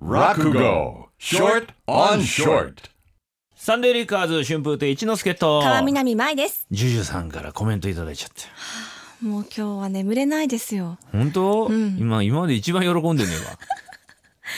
[0.00, 1.08] Rakugo.
[1.18, 2.90] Short on Short.
[3.54, 6.66] サンデーリッカーズ春風亭一之輔と川南舞です。
[6.70, 8.44] ジュジュさんからコメントいただいちゃって。
[9.22, 10.96] もう今日は眠れないですよ。
[11.12, 11.98] 本当、ん。
[11.98, 13.58] 今今まで一番喜んでんねえわ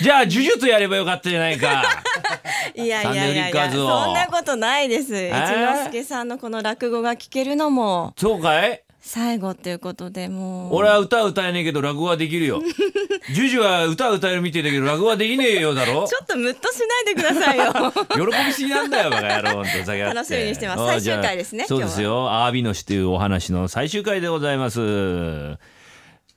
[0.00, 1.82] じゃあ呪術やればよかったじゃないか。
[2.76, 5.12] いやいやいやいやそんなことないです。
[5.12, 8.14] 一之輔さんのこの落語が聞けるのも。
[8.16, 8.84] そうかい？
[9.04, 10.76] 最後っていうことでもう。
[10.76, 12.62] 俺は歌は歌えねえけど落語はできるよ。
[13.34, 16.06] ジュジュは歌は歌えるみてえだけど落語はできねえよだろ。
[16.06, 17.72] ちょっとムッとしないでくださいよ。
[18.32, 20.82] 喜びすぎなんだよバカ野郎楽しみにしてます。
[20.82, 22.30] あ最終回ですねそうですよ。
[22.30, 24.78] アワビの死というお話の最終回でございます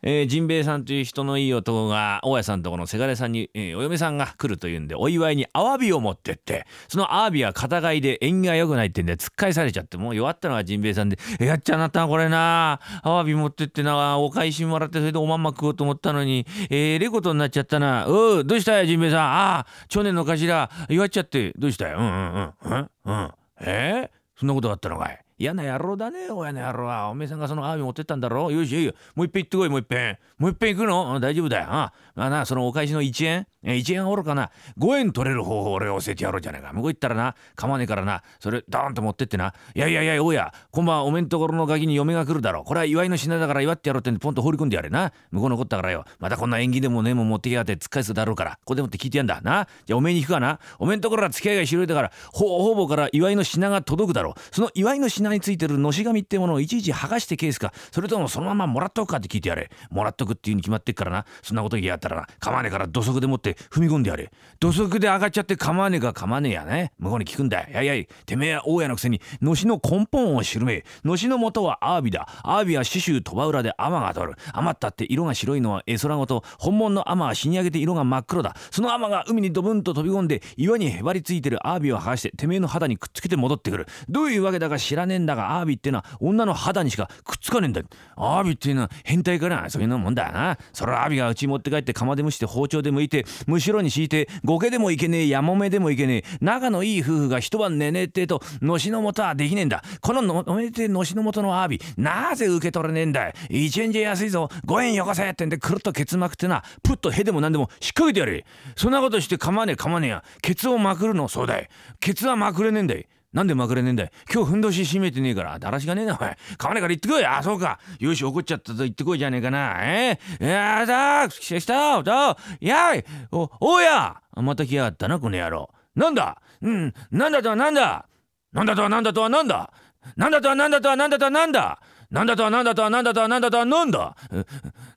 [0.02, 12.80] えー、ジンベエさんという人のいい男が大家さんとこのせがれさんに、えーお嫁さんが来るというんでお祝いにアワビを持ってってそのアワビは片貝で縁起が良くないってんで突っ返されちゃってもう弱ったのがジンベエさんで「えやっちゃなったなこれな。
[13.04, 18.06] アワビ持ってってなお返しもらってそれでおまんま食おうと思ったのにえー、れことになっちゃったな。
[18.08, 19.20] うどうしたよジンベエさん。
[19.22, 22.00] ああ去年の頭弱っちゃってどうしたよ。
[22.00, 23.32] うんうんうんうんうん。
[23.62, 25.25] えー、そんなことがあったのかい。
[25.38, 27.10] 嫌な野郎だね親の野郎は。
[27.10, 28.52] おめえさんがそのアワビ持ってったんだろ？
[28.52, 30.18] よしいいよもう一遍行ってこいもう一遍。
[30.38, 31.20] もう一遍行くの？
[31.20, 31.66] 大丈夫だよ。
[31.70, 33.48] あまあなそのお返しの1円？
[33.68, 34.52] え1円おろかな。
[34.78, 36.72] 5円取れる方法を俺教えてやろうじゃないか。
[36.72, 38.22] 向こう行ったらなかまねえからな。
[38.40, 39.54] それドーンと持ってってな。
[39.74, 45.12] いやいやいや大家今晩おめんところのガキに嫁が来るだろこれは祝いの品だから祝ってやろうってんでポンと放り込んでやれな。
[45.32, 46.06] 向こう残ったからよ。
[46.20, 48.52] またこんな縁起でもねえも持ってきやがって突っ返すだろうから。
[48.52, 49.42] ここでもって聞いてやんだ。
[49.42, 49.68] な？
[49.86, 50.60] じゃあおめえに行くかな。
[50.78, 54.56] おめんところは付き合いが広いだからほ方々から祝いの品が届くだろう。
[54.56, 59.70] その祝いの品についてるのし紙ってものをいちいち剥がしてケースかそれともそのままもらっとくかって聞いてやれ。
[59.90, 61.26] もらっとくっていうに決まってっからな。
[61.42, 64.32] そんなこと言いやったらな構わねえから土足でもって踏み込んでやれ。
[64.60, 66.94] 土足で上がっちゃって構わねえか構わねえやね。
[67.00, 70.86] 向こうに聞くんだやいやいてめえは大家のくせにのしの根本を知るめえ。
[71.04, 72.28] のしの元はアワビだ。
[72.44, 74.38] アワビは刺繍鳥羽裏で雨が取る。
[74.54, 78.56] 雨ったって色が白いのは絵空ごと本物の雨は死に上げて色が真っ黒だ。
[78.72, 83.88] その雨が海にドブンと飛び込んで岩にへばりついてるアワビを剥がしててめえの肌にくっつけて戻ってくる。
[84.10, 87.82] どういうわけだか知らねえんだがアワビーってのは女の肌にしかくっつかねえんだ。
[88.16, 89.70] アワビーっていうのは変態かな？
[89.70, 90.58] そういうのもんだよな。
[90.74, 99.84] それはアワビーがうち持って帰って釜で蒸して包丁で剥いてむしろに敷いてゴケでもいけねえやもめでもいけねえ仲のいい夫婦が一晩寝ねえってえとのしのもとはできねえんだ。
[100.02, 104.50] こののおめでてのしのもとのアワビーなぜ受け取れねえんだ1円じゃ安いぞ。
[104.66, 108.46] 5円よこせってんでくるっとケツ巻くってなプッとへでもなんでも引っ掛けてやれ。
[108.76, 111.70] そんなことして構わねえ構わねえやケツをまくるのそうだい。
[112.00, 113.08] ケツはまくれねえんだい。
[113.36, 115.60] なんでまくれねえんだい今日ふんどし閉めてねえから。
[115.60, 116.18] だらしがねえなおい。
[116.58, 117.26] 買わねえから行ってこい。
[117.26, 117.80] あそうか。
[118.00, 118.74] よし怒っちゃった。
[118.74, 119.78] ぞ行ってこいじゃねえかな。
[119.82, 122.02] えー、やだした。
[122.02, 123.06] どやい。
[123.34, 125.70] おおやまた来やがったなこの野郎。
[125.96, 126.42] なんだ？
[126.62, 126.94] うん。
[127.12, 128.08] なんだとはなんだ？
[128.54, 129.74] なんだとはなんだとはなんだ？
[130.16, 131.82] なんだとはなんだとはなんだとはなんだ？
[132.12, 134.16] なんだとはなんだとはなんだとはなんだとはなんだ？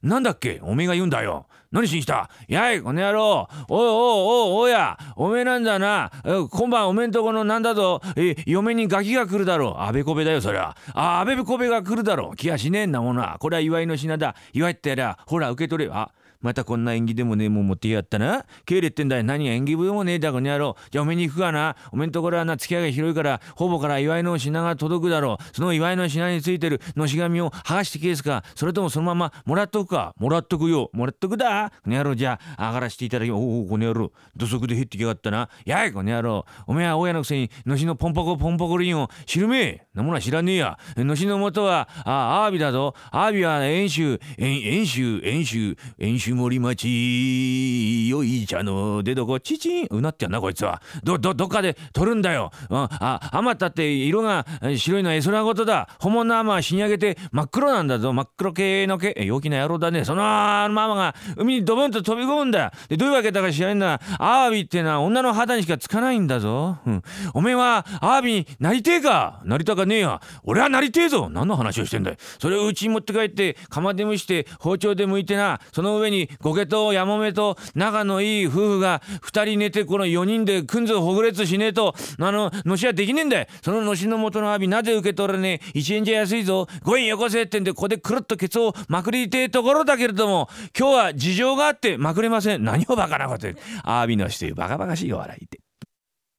[0.03, 0.61] なんだっけ？
[0.63, 1.47] おめえが言うんだよ。
[1.71, 2.31] 何しに来た？
[2.49, 3.49] やいこの野郎。
[3.69, 4.99] おいおいおいおや。
[5.17, 6.11] おめえなんだな？
[6.51, 8.01] 今晩おめえんとこのなんだぞ？
[8.17, 9.83] え嫁にガキが来るだろう。
[9.83, 10.77] あべこべだよそりゃ。
[10.95, 12.37] ああべこべが来るだろう。
[12.37, 13.37] 気がしねえんなものは。
[13.39, 14.35] これは祝いの品だ。
[14.53, 18.45] 祝いってやりゃほら受け取れあまたこんな縁起でもねえもん持ってやったな。
[18.65, 19.25] 経理ってんだよ。
[19.25, 20.77] 何が縁起でもねえだこの野郎。
[20.91, 21.77] じゃあおめに行くかな。
[21.93, 25.57] おめんところはな付き合いが広いからほぼから祝いの品が届くだろう。
[25.57, 28.45] その祝いの品についてるのし紙を剥がしてケースか。
[28.55, 30.15] それともそのままもらっとくか。
[30.19, 30.91] もらっとくよ。
[30.93, 31.71] もらっとくだ。
[31.83, 34.13] この野郎じゃあ上がらしていただきおおこの野郎。
[34.37, 35.49] 土足で減ってきやがったな。
[35.65, 36.47] やいこの野郎。
[36.67, 39.87] おめえは親のくせにのしのポンポコポンポコリンを知るめえ。
[39.95, 40.79] なものは知らねえや。
[40.97, 42.95] のしの元はあアワビだぞ。
[43.11, 50.83] アワビは遠州遠州遠州遠州森町よい茶の出どこチチンうなってやんなこいつは。
[51.03, 52.51] どどどっかで取るんだよ。
[52.71, 54.47] ああ余ったって色が
[54.77, 55.89] 白いのは絵空ごとだ。
[56.01, 58.13] 本物のアマは死に上げて真っ黒なんだぞ。
[58.13, 59.15] 真っ黒系の毛。
[59.17, 60.05] え陽気な野郎だね。
[60.05, 62.73] そのママが海にドボンと飛び込むんだ。
[62.89, 64.01] でどういうわけだか知らんだ。
[64.19, 67.03] アワビってのは女の肌にしかつかないんだぞ、うん、
[67.35, 69.41] おめえはアワビになりてえか。
[69.45, 71.29] なりたかねえや俺はなりてえぞ。
[71.31, 72.17] 何の話をしてんだい。
[72.39, 75.61] それをうちに持って帰って釜で蒸して包丁で剥いてな。
[75.73, 83.47] その上にゴケとヤモメと仲のいい夫婦が2人寝てこの4人でくんずほぐれつしねえとあののしはできねえんだよ。
[83.63, 86.67] そののしの元のアビなぜ受け取れねえ？1円じゃ安いぞ。
[86.85, 90.49] 5円よこせってんでここでくるっとケツをまくりてえところだけれども
[90.79, 92.65] 今日は事情があってまくれません。
[92.65, 93.57] 何をバカなこと言う。
[93.85, 95.61] アビのしというバカバカしいお笑いって。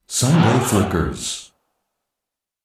[0.07, 1.48] Sunday Flickers